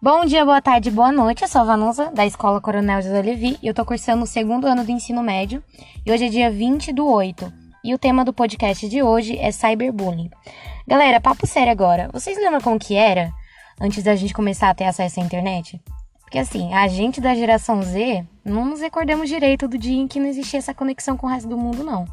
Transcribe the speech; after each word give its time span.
Bom 0.00 0.24
dia, 0.24 0.44
boa 0.44 0.62
tarde, 0.62 0.92
boa 0.92 1.10
noite. 1.10 1.42
Eu 1.42 1.48
sou 1.48 1.60
a 1.60 1.64
Vanusa, 1.64 2.12
da 2.12 2.24
Escola 2.24 2.60
Coronel 2.60 3.02
José 3.02 3.20
Levi, 3.20 3.58
e 3.60 3.66
eu 3.66 3.74
tô 3.74 3.84
cursando 3.84 4.22
o 4.22 4.28
segundo 4.28 4.64
ano 4.64 4.84
do 4.84 4.92
ensino 4.92 5.24
médio. 5.24 5.60
E 6.06 6.12
hoje 6.12 6.26
é 6.26 6.28
dia 6.28 6.48
20 6.48 6.92
do 6.92 7.04
8. 7.04 7.52
E 7.82 7.92
o 7.92 7.98
tema 7.98 8.24
do 8.24 8.32
podcast 8.32 8.88
de 8.88 9.02
hoje 9.02 9.36
é 9.36 9.50
cyberbullying. 9.50 10.30
Galera, 10.86 11.20
papo 11.20 11.48
sério 11.48 11.72
agora. 11.72 12.08
Vocês 12.12 12.38
lembram 12.38 12.60
como 12.60 12.78
que 12.78 12.94
era 12.94 13.32
antes 13.80 14.04
da 14.04 14.14
gente 14.14 14.32
começar 14.32 14.70
a 14.70 14.74
ter 14.74 14.84
acesso 14.84 15.18
à 15.18 15.22
internet? 15.24 15.82
Porque 16.20 16.38
assim, 16.38 16.72
a 16.72 16.86
gente 16.86 17.20
da 17.20 17.34
geração 17.34 17.82
Z 17.82 18.24
não 18.44 18.66
nos 18.66 18.80
recordamos 18.80 19.28
direito 19.28 19.66
do 19.66 19.76
dia 19.76 20.00
em 20.00 20.06
que 20.06 20.20
não 20.20 20.28
existia 20.28 20.60
essa 20.60 20.72
conexão 20.72 21.16
com 21.16 21.26
o 21.26 21.30
resto 21.30 21.48
do 21.48 21.58
mundo, 21.58 21.82
não. 21.82 22.04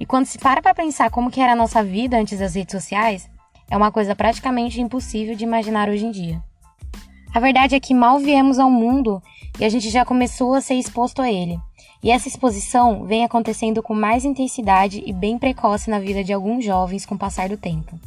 E 0.00 0.06
quando 0.06 0.24
se 0.24 0.38
para 0.38 0.62
pra 0.62 0.74
pensar 0.74 1.10
como 1.10 1.30
que 1.30 1.42
era 1.42 1.52
a 1.52 1.56
nossa 1.56 1.84
vida 1.84 2.16
antes 2.16 2.38
das 2.38 2.54
redes 2.54 2.72
sociais, 2.72 3.28
é 3.70 3.76
uma 3.76 3.92
coisa 3.92 4.16
praticamente 4.16 4.80
impossível 4.80 5.36
de 5.36 5.44
imaginar 5.44 5.90
hoje 5.90 6.06
em 6.06 6.10
dia. 6.10 6.42
A 7.36 7.38
verdade 7.38 7.74
é 7.74 7.80
que 7.80 7.92
mal 7.92 8.18
viemos 8.18 8.58
ao 8.58 8.70
mundo 8.70 9.22
e 9.60 9.64
a 9.66 9.68
gente 9.68 9.90
já 9.90 10.06
começou 10.06 10.54
a 10.54 10.62
ser 10.62 10.76
exposto 10.76 11.20
a 11.20 11.30
ele. 11.30 11.60
E 12.02 12.10
essa 12.10 12.28
exposição 12.28 13.04
vem 13.04 13.26
acontecendo 13.26 13.82
com 13.82 13.92
mais 13.92 14.24
intensidade 14.24 15.02
e 15.04 15.12
bem 15.12 15.38
precoce 15.38 15.90
na 15.90 15.98
vida 15.98 16.24
de 16.24 16.32
alguns 16.32 16.64
jovens 16.64 17.04
com 17.04 17.14
o 17.14 17.18
passar 17.18 17.50
do 17.50 17.58
tempo. 17.58 18.00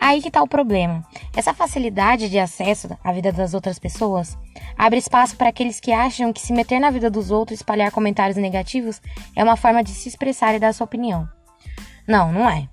Aí 0.00 0.22
que 0.22 0.28
está 0.28 0.42
o 0.42 0.48
problema. 0.48 1.06
Essa 1.36 1.52
facilidade 1.52 2.30
de 2.30 2.38
acesso 2.38 2.88
à 3.04 3.12
vida 3.12 3.30
das 3.30 3.52
outras 3.52 3.78
pessoas 3.78 4.38
abre 4.74 4.98
espaço 4.98 5.36
para 5.36 5.50
aqueles 5.50 5.78
que 5.78 5.92
acham 5.92 6.32
que 6.32 6.40
se 6.40 6.54
meter 6.54 6.80
na 6.80 6.88
vida 6.88 7.10
dos 7.10 7.30
outros 7.30 7.58
e 7.58 7.60
espalhar 7.60 7.90
comentários 7.90 8.38
negativos 8.38 9.02
é 9.36 9.44
uma 9.44 9.54
forma 9.54 9.84
de 9.84 9.90
se 9.90 10.08
expressar 10.08 10.54
e 10.54 10.58
dar 10.58 10.72
sua 10.72 10.86
opinião. 10.86 11.28
Não, 12.08 12.32
não 12.32 12.48
é. 12.48 12.66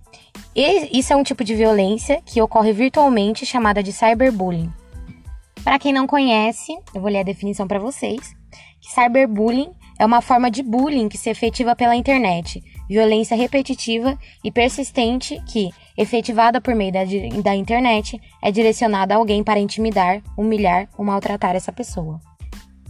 Isso 0.55 1.11
é 1.11 1.15
um 1.17 1.23
tipo 1.23 1.43
de 1.43 1.55
violência 1.55 2.21
que 2.25 2.41
ocorre 2.41 2.71
virtualmente 2.71 3.45
chamada 3.45 3.83
de 3.83 3.91
cyberbullying. 3.91 4.71
Para 5.63 5.77
quem 5.77 5.93
não 5.93 6.07
conhece, 6.07 6.77
eu 6.93 7.01
vou 7.01 7.09
ler 7.09 7.19
a 7.19 7.23
definição 7.23 7.67
para 7.67 7.79
vocês. 7.79 8.35
Que 8.81 8.91
cyberbullying 8.91 9.71
é 9.99 10.05
uma 10.05 10.21
forma 10.21 10.49
de 10.49 10.63
bullying 10.63 11.09
que 11.09 11.17
se 11.17 11.29
efetiva 11.29 11.75
pela 11.75 11.95
internet, 11.95 12.63
violência 12.87 13.35
repetitiva 13.35 14.17
e 14.43 14.49
persistente 14.49 15.39
que, 15.45 15.69
efetivada 15.97 16.61
por 16.61 16.73
meio 16.73 16.93
da, 16.93 17.01
da 17.43 17.53
internet, 17.53 18.19
é 18.41 18.51
direcionada 18.51 19.13
a 19.13 19.17
alguém 19.17 19.43
para 19.43 19.59
intimidar, 19.59 20.21
humilhar 20.37 20.87
ou 20.97 21.03
maltratar 21.03 21.55
essa 21.55 21.73
pessoa. 21.73 22.19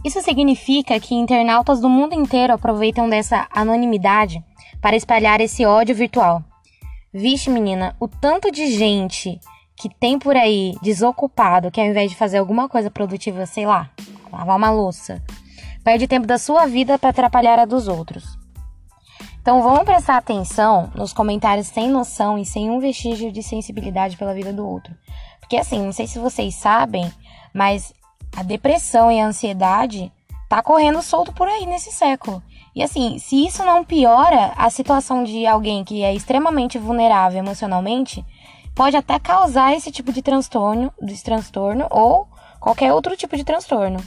Isso 0.04 0.22
significa 0.22 0.98
que 0.98 1.14
internautas 1.14 1.80
do 1.80 1.88
mundo 1.88 2.14
inteiro 2.14 2.54
aproveitam 2.54 3.08
dessa 3.08 3.46
anonimidade 3.50 4.42
para 4.80 4.96
espalhar 4.96 5.40
esse 5.40 5.66
ódio 5.66 5.94
virtual. 5.94 6.42
Vixe, 7.12 7.50
menina, 7.50 7.94
o 8.00 8.06
tanto 8.06 8.50
de 8.50 8.68
gente 8.68 9.38
que 9.80 9.88
tem 9.88 10.18
por 10.18 10.36
aí 10.36 10.76
desocupado 10.82 11.70
que 11.70 11.80
ao 11.80 11.86
invés 11.86 12.10
de 12.10 12.16
fazer 12.16 12.36
alguma 12.36 12.68
coisa 12.68 12.90
produtiva, 12.90 13.46
sei 13.46 13.64
lá, 13.64 13.88
lavar 14.30 14.58
uma 14.58 14.70
louça, 14.70 15.22
perde 15.82 16.06
tempo 16.06 16.26
da 16.26 16.36
sua 16.36 16.66
vida 16.66 16.98
para 16.98 17.08
atrapalhar 17.08 17.58
a 17.58 17.64
dos 17.64 17.88
outros. 17.88 18.38
Então 19.40 19.62
vamos 19.62 19.84
prestar 19.84 20.18
atenção 20.18 20.92
nos 20.94 21.14
comentários 21.14 21.66
sem 21.66 21.88
noção 21.88 22.36
e 22.38 22.44
sem 22.44 22.68
um 22.68 22.78
vestígio 22.78 23.32
de 23.32 23.42
sensibilidade 23.42 24.18
pela 24.18 24.34
vida 24.34 24.52
do 24.52 24.68
outro. 24.68 24.94
Porque 25.40 25.56
assim, 25.56 25.82
não 25.82 25.92
sei 25.92 26.06
se 26.06 26.18
vocês 26.18 26.54
sabem, 26.56 27.10
mas 27.54 27.90
a 28.36 28.42
depressão 28.42 29.10
e 29.10 29.18
a 29.18 29.26
ansiedade 29.26 30.12
tá 30.46 30.62
correndo 30.62 31.00
solto 31.00 31.32
por 31.32 31.48
aí 31.48 31.64
nesse 31.64 31.90
século. 31.90 32.42
E 32.76 32.82
assim, 32.82 33.18
se 33.18 33.46
isso 33.46 33.64
não 33.64 33.82
piora 33.82 34.52
a 34.58 34.68
situação 34.68 35.24
de 35.24 35.46
alguém 35.46 35.82
que 35.84 36.02
é 36.02 36.14
extremamente 36.14 36.78
vulnerável 36.78 37.38
emocionalmente, 37.38 38.22
pode 38.74 38.96
até 38.96 39.18
causar 39.18 39.74
esse 39.74 39.90
tipo 39.90 40.12
de 40.12 40.22
transtorno, 40.22 40.92
de 41.00 41.22
transtorno 41.22 41.86
ou 41.90 42.28
qualquer 42.58 42.92
outro 42.92 43.16
tipo 43.16 43.36
de 43.36 43.44
transtorno. 43.44 44.00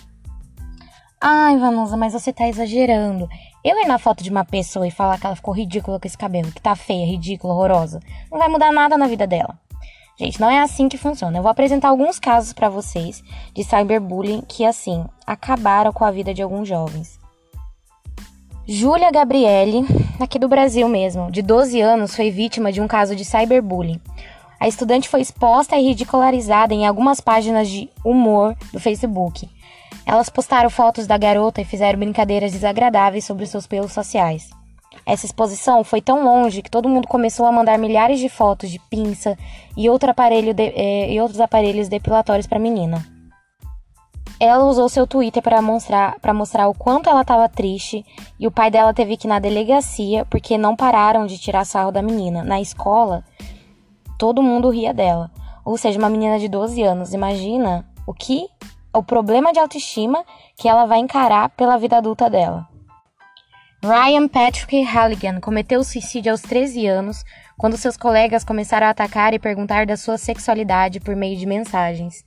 Ai, 1.19 1.57
Vanusa, 1.57 1.95
mas 1.95 2.13
você 2.13 2.33
tá 2.33 2.47
exagerando. 2.47 3.29
Eu 3.63 3.79
ir 3.79 3.87
na 3.87 3.97
foto 3.97 4.21
de 4.21 4.29
uma 4.29 4.43
pessoa 4.43 4.85
e 4.85 4.91
falar 4.91 5.17
que 5.17 5.25
ela 5.25 5.37
ficou 5.37 5.53
ridícula 5.53 5.97
com 5.97 6.05
esse 6.05 6.17
cabelo, 6.17 6.51
que 6.51 6.61
tá 6.61 6.75
feia, 6.75 7.05
ridícula, 7.05 7.53
horrorosa, 7.53 8.01
não 8.29 8.37
vai 8.37 8.49
mudar 8.49 8.73
nada 8.73 8.97
na 8.97 9.07
vida 9.07 9.25
dela. 9.25 9.57
Gente, 10.19 10.39
não 10.39 10.49
é 10.49 10.59
assim 10.59 10.89
que 10.89 10.97
funciona. 10.97 11.37
Eu 11.37 11.41
vou 11.41 11.49
apresentar 11.49 11.89
alguns 11.89 12.19
casos 12.19 12.53
para 12.53 12.69
vocês 12.69 13.23
de 13.53 13.63
cyberbullying 13.63 14.41
que, 14.41 14.65
assim, 14.65 15.05
acabaram 15.25 15.91
com 15.91 16.03
a 16.03 16.11
vida 16.11 16.33
de 16.33 16.41
alguns 16.41 16.67
jovens. 16.67 17.17
Júlia 18.67 19.11
Gabriele, 19.11 19.85
aqui 20.19 20.37
do 20.37 20.47
Brasil 20.47 20.87
mesmo, 20.87 21.31
de 21.31 21.41
12 21.41 21.81
anos, 21.81 22.15
foi 22.15 22.31
vítima 22.31 22.71
de 22.71 22.79
um 22.79 22.87
caso 22.87 23.15
de 23.15 23.25
cyberbullying. 23.25 23.99
A 24.63 24.67
estudante 24.69 25.09
foi 25.09 25.19
exposta 25.19 25.75
e 25.75 25.83
ridicularizada 25.83 26.73
em 26.73 26.87
algumas 26.87 27.19
páginas 27.19 27.67
de 27.67 27.89
humor 28.01 28.55
do 28.71 28.79
Facebook. 28.79 29.49
Elas 30.05 30.29
postaram 30.29 30.69
fotos 30.69 31.05
da 31.05 31.17
garota 31.17 31.59
e 31.59 31.65
fizeram 31.65 31.99
brincadeiras 31.99 32.53
desagradáveis 32.53 33.25
sobre 33.25 33.45
seus 33.45 33.67
pelos 33.67 33.91
sociais. 33.91 34.51
Essa 35.05 35.25
exposição 35.25 35.83
foi 35.83 35.99
tão 35.99 36.23
longe 36.23 36.61
que 36.61 36.71
todo 36.71 36.87
mundo 36.87 37.09
começou 37.09 37.45
a 37.45 37.51
mandar 37.51 37.77
milhares 37.77 38.21
de 38.21 38.29
fotos 38.29 38.71
de 38.71 38.79
pinça 38.89 39.37
e, 39.75 39.89
outro 39.89 40.09
aparelho 40.09 40.53
de, 40.53 40.71
eh, 40.73 41.11
e 41.11 41.19
outros 41.19 41.41
aparelhos 41.41 41.89
depilatórios 41.89 42.47
para 42.47 42.57
a 42.57 42.61
menina. 42.61 43.05
Ela 44.39 44.63
usou 44.63 44.87
seu 44.87 45.05
Twitter 45.05 45.43
para 45.43 45.61
mostrar, 45.61 46.15
mostrar 46.33 46.69
o 46.69 46.73
quanto 46.73 47.09
ela 47.09 47.21
estava 47.21 47.49
triste 47.49 48.05
e 48.39 48.47
o 48.47 48.51
pai 48.51 48.71
dela 48.71 48.93
teve 48.93 49.17
que 49.17 49.27
ir 49.27 49.29
na 49.29 49.39
delegacia 49.39 50.25
porque 50.29 50.57
não 50.57 50.73
pararam 50.73 51.25
de 51.25 51.37
tirar 51.37 51.65
sarro 51.65 51.91
da 51.91 52.01
menina. 52.01 52.43
Na 52.43 52.61
escola, 52.61 53.25
todo 54.23 54.41
mundo 54.41 54.69
ria 54.69 54.93
dela. 54.93 55.29
Ou 55.65 55.77
seja, 55.77 55.99
uma 55.99 56.09
menina 56.09 56.39
de 56.39 56.47
12 56.47 56.81
anos. 56.81 57.13
Imagina 57.13 57.85
o 58.07 58.13
que 58.13 58.47
o 58.93 59.03
problema 59.03 59.51
de 59.51 59.59
autoestima 59.59 60.23
que 60.55 60.69
ela 60.69 60.85
vai 60.85 60.99
encarar 60.99 61.49
pela 61.49 61.75
vida 61.75 61.97
adulta 61.97 62.29
dela. 62.29 62.65
Ryan 63.83 64.29
Patrick 64.29 64.81
Halligan 64.81 65.41
cometeu 65.41 65.83
suicídio 65.83 66.31
aos 66.31 66.41
13 66.41 66.87
anos 66.87 67.25
quando 67.57 67.75
seus 67.75 67.97
colegas 67.97 68.45
começaram 68.45 68.87
a 68.87 68.91
atacar 68.91 69.33
e 69.33 69.39
perguntar 69.39 69.85
da 69.85 69.97
sua 69.97 70.17
sexualidade 70.17 71.01
por 71.01 71.17
meio 71.17 71.37
de 71.37 71.45
mensagens. 71.45 72.23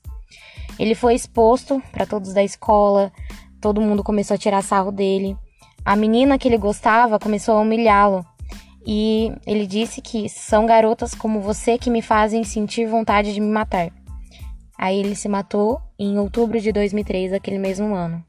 Ele 0.79 0.95
foi 0.95 1.15
exposto 1.15 1.83
para 1.93 2.05
todos 2.05 2.35
da 2.35 2.45
escola, 2.45 3.11
todo 3.59 3.81
mundo 3.81 4.05
começou 4.05 4.35
a 4.35 4.39
tirar 4.39 4.63
sarro 4.63 4.93
dele. 4.93 5.35
A 5.83 5.97
menina 5.97 6.37
que 6.37 6.47
ele 6.47 6.59
gostava 6.59 7.19
começou 7.19 7.57
a 7.57 7.61
humilhá-lo 7.61 8.23
e 8.87 9.33
ele 9.45 9.67
disse 9.67 10.01
que 10.01 10.29
são 10.29 10.65
garotas 10.65 11.13
como 11.13 11.41
você 11.41 11.77
que 11.77 11.91
me 11.91 12.01
fazem 12.01 12.45
sentir 12.45 12.87
vontade 12.87 13.35
de 13.35 13.41
me 13.41 13.51
matar. 13.51 13.91
Aí 14.79 15.01
ele 15.01 15.17
se 15.17 15.29
matou 15.29 15.81
em 15.99 16.19
outubro 16.19 16.61
de 16.61 16.71
2003, 16.71 17.33
aquele 17.33 17.59
mesmo 17.59 17.95
ano. 17.95 18.25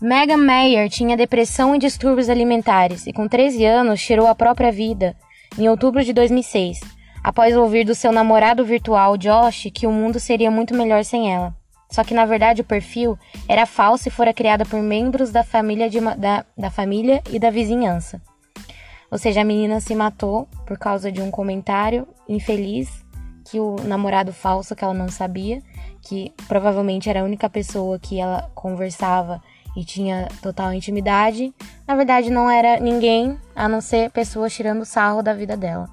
Megan 0.00 0.38
Mayer 0.38 0.88
tinha 0.88 1.16
depressão 1.16 1.74
e 1.74 1.78
distúrbios 1.78 2.28
alimentares 2.28 3.06
e 3.06 3.12
com 3.12 3.28
13 3.28 3.64
anos 3.64 4.02
tirou 4.02 4.26
a 4.26 4.34
própria 4.34 4.72
vida 4.72 5.14
em 5.58 5.68
outubro 5.68 6.02
de 6.02 6.12
2006, 6.12 6.80
após 7.22 7.54
ouvir 7.54 7.84
do 7.84 7.94
seu 7.94 8.10
namorado 8.10 8.64
virtual 8.64 9.16
Josh 9.18 9.68
que 9.72 9.86
o 9.86 9.92
mundo 9.92 10.18
seria 10.18 10.50
muito 10.50 10.74
melhor 10.74 11.04
sem 11.04 11.32
ela. 11.32 11.54
Só 11.90 12.02
que 12.02 12.14
na 12.14 12.24
verdade 12.24 12.62
o 12.62 12.64
perfil 12.64 13.18
era 13.46 13.66
falso 13.66 14.08
e 14.08 14.10
fora 14.10 14.32
criado 14.32 14.64
por 14.64 14.80
membros 14.80 15.30
da 15.30 15.44
família, 15.44 15.90
de, 15.90 16.00
da, 16.00 16.46
da 16.56 16.70
família 16.70 17.22
e 17.30 17.38
da 17.38 17.50
vizinhança. 17.50 18.22
Ou 19.10 19.18
seja, 19.18 19.40
a 19.40 19.44
menina 19.44 19.80
se 19.80 19.94
matou 19.94 20.48
por 20.66 20.78
causa 20.78 21.10
de 21.10 21.20
um 21.20 21.30
comentário 21.30 22.06
infeliz 22.28 23.04
que 23.44 23.58
o 23.58 23.76
namorado 23.82 24.32
falso, 24.32 24.76
que 24.76 24.84
ela 24.84 24.94
não 24.94 25.08
sabia, 25.08 25.60
que 26.02 26.32
provavelmente 26.46 27.10
era 27.10 27.20
a 27.20 27.24
única 27.24 27.50
pessoa 27.50 27.98
que 27.98 28.20
ela 28.20 28.48
conversava 28.54 29.42
e 29.76 29.84
tinha 29.84 30.28
total 30.42 30.72
intimidade, 30.72 31.52
na 31.86 31.94
verdade 31.94 32.30
não 32.30 32.50
era 32.50 32.78
ninguém 32.80 33.38
a 33.54 33.68
não 33.68 33.80
ser 33.80 34.10
pessoas 34.10 34.54
tirando 34.54 34.84
sarro 34.84 35.22
da 35.22 35.32
vida 35.32 35.56
dela. 35.56 35.88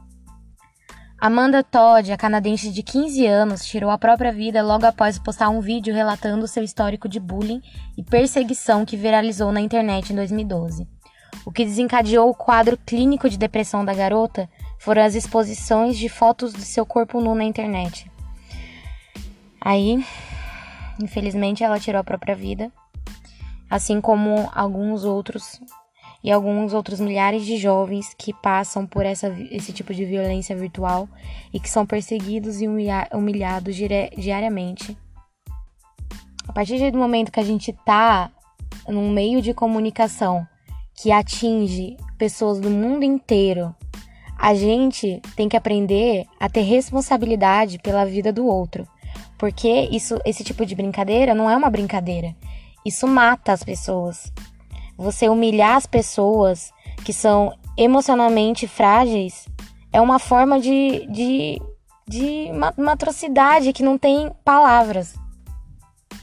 Amanda 1.20 1.64
Todd, 1.64 2.12
a 2.12 2.18
canadense 2.18 2.72
de 2.72 2.84
15 2.84 3.26
anos, 3.26 3.66
tirou 3.66 3.90
a 3.90 3.98
própria 3.98 4.32
vida 4.32 4.62
logo 4.62 4.86
após 4.86 5.18
postar 5.18 5.50
um 5.50 5.60
vídeo 5.60 5.92
relatando 5.92 6.48
seu 6.48 6.64
histórico 6.64 7.10
de 7.10 7.20
bullying 7.20 7.60
e 7.98 8.04
perseguição 8.04 8.86
que 8.86 8.96
viralizou 8.96 9.52
na 9.52 9.60
internet 9.60 10.14
em 10.14 10.16
2012. 10.16 10.88
O 11.48 11.52
que 11.52 11.64
desencadeou 11.64 12.30
o 12.30 12.36
quadro 12.36 12.78
clínico 12.78 13.30
de 13.30 13.38
depressão 13.38 13.86
da 13.86 13.94
garota 13.94 14.50
foram 14.78 15.02
as 15.02 15.16
exposições 15.16 15.98
de 15.98 16.10
fotos 16.10 16.52
de 16.52 16.66
seu 16.66 16.86
corpo 16.86 17.22
nu 17.22 17.34
na 17.34 17.46
internet. 17.46 18.12
Aí, 19.62 20.06
infelizmente, 21.02 21.64
ela 21.64 21.80
tirou 21.80 22.02
a 22.02 22.04
própria 22.04 22.36
vida, 22.36 22.70
assim 23.70 24.02
como 24.02 24.52
alguns 24.54 25.06
outros 25.06 25.62
e 26.22 26.30
alguns 26.30 26.74
outros 26.74 27.00
milhares 27.00 27.46
de 27.46 27.56
jovens 27.56 28.14
que 28.14 28.34
passam 28.34 28.86
por 28.86 29.06
essa, 29.06 29.30
esse 29.50 29.72
tipo 29.72 29.94
de 29.94 30.04
violência 30.04 30.54
virtual 30.54 31.08
e 31.54 31.62
que 31.62 31.70
são 31.70 31.86
perseguidos 31.86 32.62
e 32.62 32.68
humilhados 33.14 33.74
diariamente. 34.18 34.98
A 36.46 36.52
partir 36.52 36.92
do 36.92 36.98
momento 36.98 37.32
que 37.32 37.40
a 37.40 37.46
gente 37.46 37.72
tá 37.72 38.30
num 38.86 39.10
meio 39.10 39.42
de 39.42 39.54
comunicação 39.54 40.46
que 40.98 41.12
atinge 41.12 41.96
pessoas 42.18 42.60
do 42.60 42.70
mundo 42.70 43.04
inteiro, 43.04 43.74
a 44.38 44.56
gente 44.56 45.22
tem 45.36 45.48
que 45.48 45.56
aprender 45.56 46.26
a 46.40 46.50
ter 46.50 46.62
responsabilidade 46.62 47.78
pela 47.80 48.04
vida 48.04 48.34
do 48.34 48.46
outro. 48.46 48.88
Porque 49.38 49.88
isso, 49.92 50.20
esse 50.26 50.44
tipo 50.44 50.66
de 50.66 50.76
brincadeira 50.76 51.36
não 51.36 51.50
é 51.50 51.56
uma 51.56 51.70
brincadeira. 51.70 52.36
Isso 52.84 53.08
mata 53.08 53.54
as 53.54 53.64
pessoas. 53.64 54.32
Você 54.98 55.30
humilhar 55.30 55.76
as 55.78 55.86
pessoas 55.86 56.72
que 57.06 57.14
são 57.14 57.54
emocionalmente 57.78 58.68
frágeis 58.68 59.48
é 59.94 60.02
uma 60.02 60.18
forma 60.18 60.60
de, 60.60 61.06
de, 61.12 61.62
de 62.08 62.50
uma, 62.52 62.74
uma 62.76 62.92
atrocidade 62.94 63.72
que 63.72 63.84
não 63.84 63.98
tem 63.98 64.32
palavras. 64.44 65.16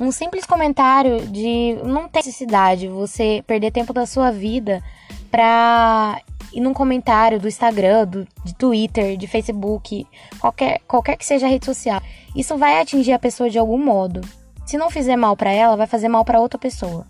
Um 0.01 0.11
simples 0.11 0.45
comentário 0.45 1.27
de 1.29 1.79
não 1.85 2.09
tem 2.09 2.21
necessidade 2.21 2.89
você 2.89 3.45
perder 3.47 3.71
tempo 3.71 3.93
da 3.93 4.07
sua 4.07 4.31
vida 4.31 4.83
pra 5.31 6.21
ir 6.53 6.61
num 6.61 6.75
comentário 6.75 7.41
do 7.41 7.49
Instagram, 7.49 8.07
do, 8.07 8.27
de 8.45 8.55
Twitter, 8.55 9.17
de 9.17 9.27
Facebook, 9.27 10.07
qualquer, 10.39 10.81
qualquer 10.87 11.17
que 11.17 11.25
seja 11.25 11.47
a 11.47 11.49
rede 11.49 11.65
social. 11.65 12.01
Isso 12.35 12.57
vai 12.57 12.81
atingir 12.81 13.13
a 13.13 13.19
pessoa 13.19 13.51
de 13.51 13.59
algum 13.59 13.79
modo. 13.79 14.21
Se 14.67 14.77
não 14.77 14.91
fizer 14.91 15.17
mal 15.17 15.37
para 15.37 15.53
ela, 15.53 15.77
vai 15.77 15.87
fazer 15.87 16.09
mal 16.09 16.25
para 16.25 16.41
outra 16.41 16.59
pessoa. 16.59 17.07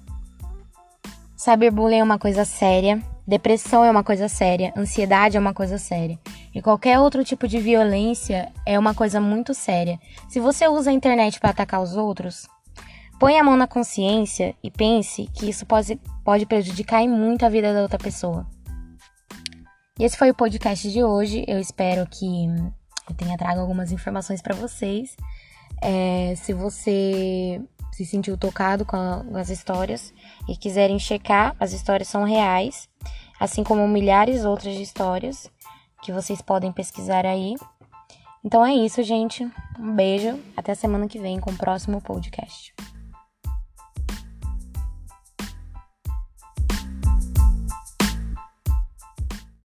Cyberbullying 1.37 1.99
é 1.99 2.03
uma 2.03 2.19
coisa 2.19 2.45
séria, 2.45 3.03
depressão 3.27 3.85
é 3.85 3.91
uma 3.91 4.03
coisa 4.03 4.29
séria, 4.29 4.73
ansiedade 4.77 5.37
é 5.37 5.41
uma 5.41 5.53
coisa 5.53 5.79
séria. 5.79 6.19
E 6.55 6.63
qualquer 6.63 6.99
outro 6.99 7.23
tipo 7.23 7.47
de 7.47 7.59
violência 7.59 8.51
é 8.65 8.79
uma 8.79 8.95
coisa 8.95 9.21
muito 9.21 9.53
séria. 9.53 9.99
Se 10.29 10.41
você 10.41 10.67
usa 10.69 10.91
a 10.91 10.95
internet 10.95 11.39
para 11.39 11.51
atacar 11.51 11.83
os 11.83 11.97
outros, 11.97 12.47
põe 13.19 13.39
a 13.39 13.45
mão 13.45 13.57
na 13.57 13.67
consciência 13.67 14.55
e 14.63 14.71
pense 14.71 15.27
que 15.35 15.49
isso 15.49 15.65
pode, 15.67 16.01
pode 16.25 16.47
prejudicar 16.47 17.07
muito 17.07 17.45
a 17.45 17.49
vida 17.49 17.73
da 17.73 17.83
outra 17.83 17.99
pessoa. 17.99 18.47
E 19.99 20.05
esse 20.05 20.17
foi 20.17 20.31
o 20.31 20.35
podcast 20.35 20.91
de 20.91 21.05
hoje. 21.05 21.45
Eu 21.47 21.61
espero 21.61 22.07
que 22.07 22.47
eu 23.09 23.15
tenha 23.17 23.39
trago 23.39 23.61
algumas 23.61 23.93
informações 23.93 24.43
para 24.43 24.55
vocês. 24.55 25.17
É, 25.81 26.35
se 26.37 26.53
você 26.53 27.61
se 27.93 28.05
sentiu 28.05 28.37
tocado 28.37 28.85
com, 28.85 28.97
a, 28.97 29.25
com 29.25 29.37
as 29.37 29.51
histórias 29.51 30.13
e 30.49 30.57
quiserem 30.57 30.99
checar, 30.99 31.55
as 31.61 31.73
histórias 31.73 32.09
são 32.09 32.25
reais, 32.25 32.89
assim 33.39 33.63
como 33.63 33.87
milhares 33.87 34.45
outras 34.45 34.75
histórias 34.77 35.49
que 36.03 36.13
vocês 36.13 36.43
podem 36.43 36.73
pesquisar 36.73 37.25
aí. 37.25 37.55
Então 38.45 38.67
é 38.67 38.75
isso, 38.75 39.03
gente. 39.03 39.49
Um 39.79 39.95
beijo. 39.95 40.39
Até 40.57 40.75
semana 40.75 41.09
que 41.09 41.19
vem 41.19 41.39
com 41.39 41.51
o 41.51 41.57
próximo 41.57 42.01
podcast. 42.01 42.74